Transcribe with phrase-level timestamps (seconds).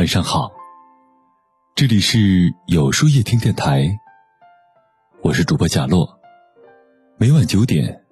[0.00, 0.50] 晚上好，
[1.74, 4.00] 这里是有书夜听电台，
[5.22, 6.18] 我是主播贾洛。
[7.18, 8.02] 每晚九点，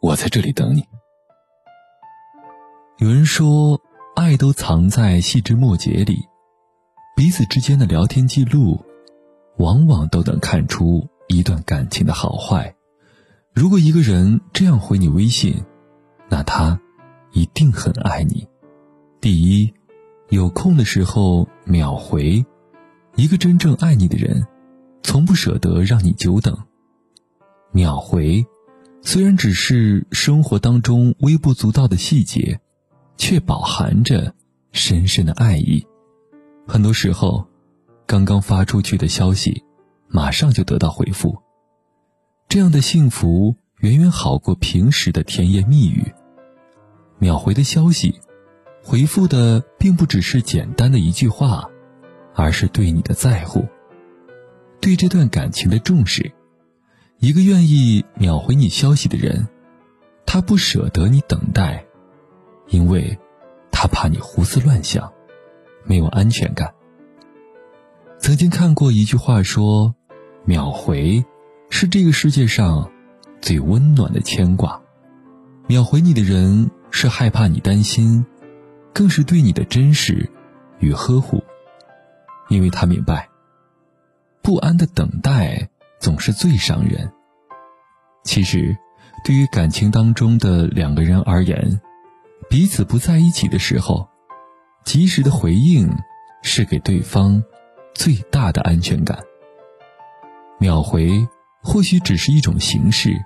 [0.00, 0.82] 我在这里等你。
[2.96, 3.78] 有人说，
[4.16, 6.26] 爱都藏在细枝末节里，
[7.14, 8.82] 彼此之间的聊天记录，
[9.58, 12.74] 往往都能看出一段感情的好坏。
[13.52, 15.62] 如果一个人这样回你微信，
[16.30, 16.80] 那他
[17.32, 18.48] 一定很爱你。
[19.20, 19.74] 第一，
[20.50, 22.44] 空的时候秒回。
[23.16, 24.46] 一个真正爱你的人，
[25.02, 26.56] 从不舍得让你久等。
[27.72, 28.46] 秒回，
[29.02, 32.60] 虽然只是生活当中微不足道的细节，
[33.16, 34.34] 却饱含着
[34.72, 35.86] 深深的爱意。
[36.66, 37.46] 很多时候，
[38.06, 39.64] 刚刚发出去的消息，
[40.08, 41.36] 马上就得到回复。
[42.48, 46.12] 这样的幸福远远好过平时的甜言蜜语。
[47.18, 48.20] 秒回的消息，
[48.82, 51.68] 回复的并不只是简单的一句话，
[52.34, 53.66] 而是对你的在乎，
[54.80, 56.32] 对这段感情的重视。
[57.18, 59.46] 一个愿意秒回你消息的人，
[60.24, 61.84] 他不舍得你等待，
[62.68, 63.18] 因为，
[63.70, 65.12] 他怕你胡思乱想，
[65.84, 66.72] 没有安全感。
[68.18, 69.94] 曾经看过一句话说
[70.44, 71.24] ：“秒回。”
[71.72, 72.90] 是这个世界上
[73.40, 74.82] 最温暖的牵挂。
[75.68, 78.26] 秒回你的人是害怕你担心，
[78.92, 80.28] 更是对你的真实
[80.78, 81.42] 与呵护，
[82.48, 83.28] 因为他明白，
[84.42, 87.10] 不安的等待总是最伤人。
[88.24, 88.76] 其实，
[89.24, 91.80] 对于感情当中的两个人而言，
[92.48, 94.08] 彼此不在一起的时候，
[94.84, 95.88] 及时的回应
[96.42, 97.42] 是给对方
[97.94, 99.18] 最大的安全感。
[100.58, 101.28] 秒回。
[101.62, 103.22] 或许只是一种形式，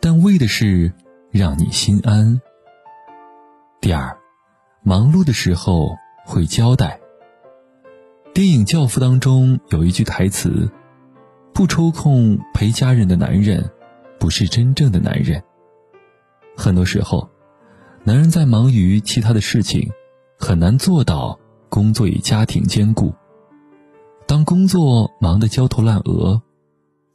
[0.00, 0.92] 但为的是
[1.32, 2.40] 让你心安。
[3.80, 4.16] 第二，
[4.88, 7.00] 忙碌的时候会交代。
[8.32, 10.70] 电影《教父》当中有一句台词
[11.52, 13.68] ：“不抽空陪家人的男人，
[14.20, 15.42] 不是真正的男人。”
[16.56, 17.28] 很多时候，
[18.04, 19.90] 男人在忙于其他的事情，
[20.38, 21.36] 很难做到
[21.68, 23.12] 工作与家庭兼顾。
[24.24, 26.40] 当工作忙得焦头烂额。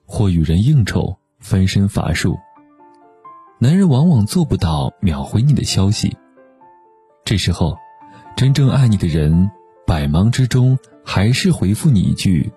[0.06, 2.38] 或与人应酬，分身乏术。
[3.59, 6.18] 男人往往做不到秒回你的消息。
[7.31, 7.78] 这时候，
[8.36, 9.50] 真正爱你的人，
[9.88, 12.52] 百忙之中还是回复你一句：“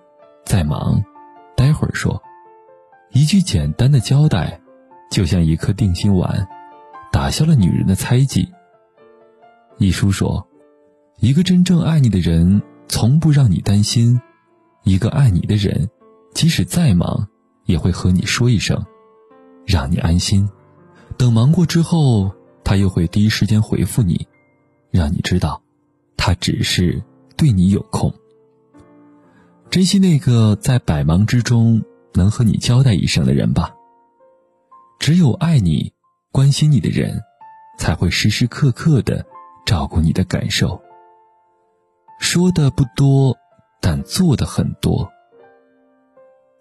[0.44, 1.00] 在忙，
[1.56, 2.20] 待会儿说。”
[3.14, 4.60] 一句简单的交代，
[5.12, 6.44] 就像一颗定心丸，
[7.12, 8.48] 打消了女人的猜忌。
[9.78, 10.44] 一书说
[11.22, 14.18] ：“一个真正爱你的人，从不让你担心；
[14.82, 15.88] 一个爱你的人，
[16.34, 17.28] 即使再忙。”
[17.66, 18.84] 也会和你说一声，
[19.64, 20.50] 让你安心。
[21.16, 22.34] 等忙过之后，
[22.64, 24.26] 他又会第一时间回复你，
[24.97, 25.60] 让你知道，
[26.16, 27.03] 他只是
[27.37, 28.15] 对你有空。
[29.69, 31.82] 珍惜那个在百忙之中
[32.12, 33.75] 能和你交代一声的人吧。
[35.00, 35.93] 只有爱你、
[36.31, 37.21] 关心你的人，
[37.77, 39.27] 才会时时刻刻的
[39.66, 40.81] 照顾你的感受。
[42.21, 43.37] 说的不多，
[43.81, 45.11] 但做的很多。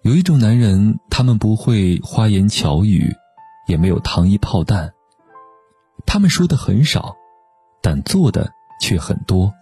[0.01, 3.15] 有一种男人，他们不会花言巧语，
[3.67, 4.91] 也没有糖衣炮弹。
[6.07, 7.15] 他们说的很少，
[7.83, 8.49] 但做的
[8.81, 9.53] 却很多。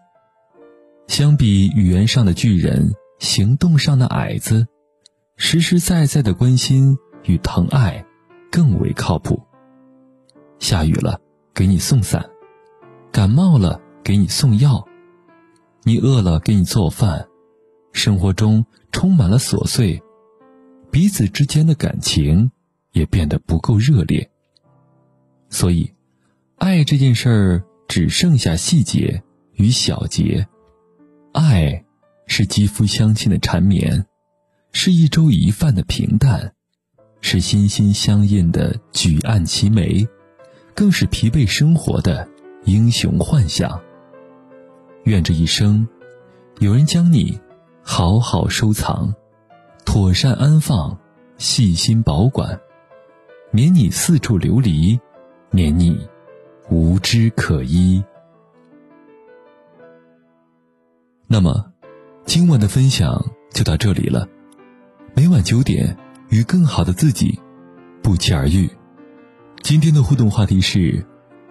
[1.07, 4.67] 相比语言上的巨人，行动上的矮子，
[5.35, 8.05] 实实在在的关心与疼爱
[8.49, 9.41] 更为靠谱。
[10.59, 11.19] 下雨了，
[11.53, 12.21] 给你送伞；
[13.11, 14.85] 感冒了，给你送药；
[15.83, 17.27] 你饿了，给你做饭。
[17.91, 20.01] 生活中充满了琐碎。
[20.91, 22.51] 彼此之间的感情
[22.91, 24.29] 也变得不够热烈，
[25.49, 25.93] 所以，
[26.57, 29.21] 爱这件事儿只剩下细节
[29.55, 30.47] 与小节。
[31.33, 31.83] 爱
[32.25, 34.05] 是肌肤相亲的缠绵，
[34.71, 36.53] 是一粥一饭的平淡，
[37.19, 40.07] 是心心相印的举案齐眉，
[40.73, 42.25] 更是疲惫生活的
[42.63, 43.77] 英雄幻想。
[45.03, 45.85] 愿这一生，
[46.59, 47.37] 有人将你
[47.83, 49.13] 好好收藏。
[49.83, 50.97] 妥善安放，
[51.37, 52.57] 细心保管，
[53.51, 54.97] 免你四处流离，
[55.49, 56.07] 免你
[56.71, 58.01] 无枝可依。
[61.27, 61.69] 那么，
[62.25, 64.25] 今晚的分享就到这里了。
[65.13, 65.97] 每晚九点，
[66.29, 67.37] 与更好的自己
[68.01, 68.69] 不期而遇。
[69.61, 71.05] 今天的互动话题是：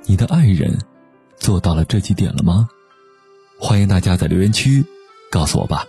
[0.06, 0.78] 你的爱人
[1.36, 2.66] 做到了这几点了吗？
[3.58, 4.86] 欢迎大家在留言区
[5.30, 5.84] 告诉我吧。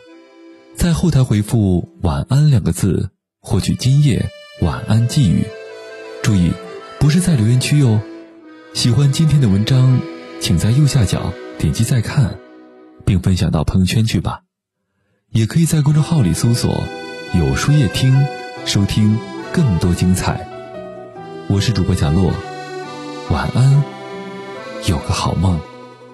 [0.75, 4.29] 在后台回复“晚安”两个字，获取今夜
[4.61, 5.45] 晚安寄语。
[6.21, 6.51] 注意，
[6.99, 8.01] 不是在留言区哟。
[8.73, 9.99] 喜欢今天的文章，
[10.39, 12.39] 请在右下角点击再看，
[13.05, 14.43] 并分享到朋友圈去吧。
[15.29, 16.73] 也可以在公众号里搜索
[17.35, 18.25] “有书夜听”，
[18.65, 19.19] 收听
[19.51, 20.47] 更多精彩。
[21.47, 22.31] 我是主播贾洛，
[23.29, 23.83] 晚安，
[24.87, 25.59] 有个好梦。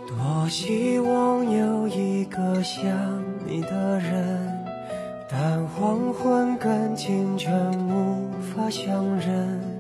[0.08, 4.66] 多希望有一个像你的人，
[5.30, 9.77] 但黄昏跟清晨无法相认。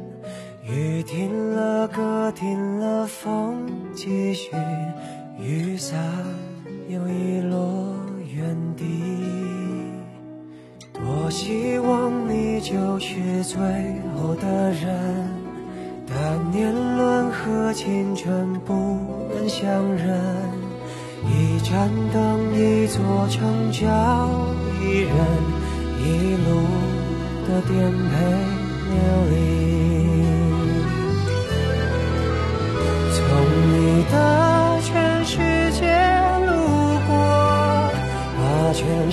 [0.69, 3.65] 雨停了，歌停了，风
[3.95, 4.51] 继续，
[5.39, 5.97] 雨伞
[6.89, 7.95] 又遗落
[8.35, 8.83] 原地。
[10.93, 13.57] 多希望你就是最
[14.13, 15.29] 后的人，
[16.05, 18.73] 但年轮和青春不
[19.33, 19.65] 能相
[19.95, 20.19] 认。
[21.23, 24.29] 一盏灯，一座城，叫
[24.81, 25.15] 一人，
[26.03, 26.59] 一路
[27.47, 28.17] 的颠沛
[28.91, 28.97] 流
[29.31, 29.66] 离。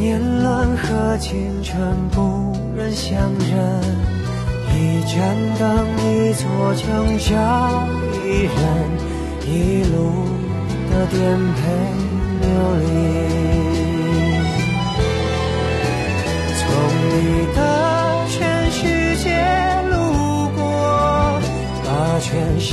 [0.00, 3.82] 年轮和青春不忍相认，
[4.74, 7.86] 一盏灯，一座城，找
[8.24, 8.56] 一人，
[9.46, 10.24] 一路
[10.90, 11.20] 的颠
[11.52, 11.60] 沛
[12.40, 12.48] 流
[12.80, 12.82] 离。
[16.56, 16.64] 从
[17.04, 17.14] 你
[17.54, 17.58] 的
[18.30, 18.80] 全世
[19.22, 19.28] 界
[19.90, 19.92] 路
[20.56, 21.38] 过，
[21.84, 21.88] 把
[22.20, 22.72] 全生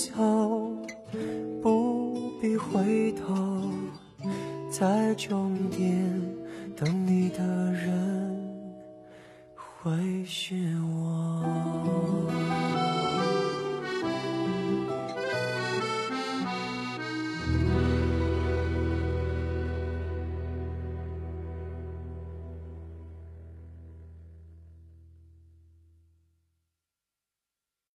[0.00, 0.72] 走，
[1.60, 3.34] 不必回头，
[4.70, 6.10] 在终点
[6.74, 8.74] 等你的人
[9.54, 10.99] 会是我。